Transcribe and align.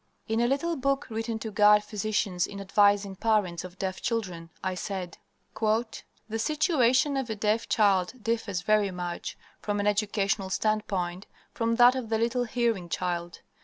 In 0.27 0.39
a 0.41 0.47
little 0.47 0.75
book 0.75 1.05
written 1.11 1.37
to 1.37 1.51
guide 1.51 1.83
physicians 1.83 2.47
in 2.47 2.59
advising 2.59 3.15
parents 3.15 3.63
of 3.63 3.77
deaf 3.77 4.01
children, 4.01 4.49
I 4.63 4.73
said: 4.73 5.19
"The 5.61 6.39
situation 6.39 7.17
of 7.17 7.29
a 7.29 7.35
deaf 7.35 7.69
child 7.69 8.13
differs 8.23 8.61
very 8.61 8.89
much, 8.89 9.37
from 9.59 9.79
an 9.79 9.85
educational 9.85 10.49
standpoint, 10.49 11.27
from 11.53 11.75
that 11.75 11.93
of 11.93 12.09
the 12.09 12.17
little 12.17 12.45
hearing 12.45 12.89
child. 12.89 13.41